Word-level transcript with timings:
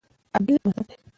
عدل 0.35 0.57
وساتئ. 0.65 1.01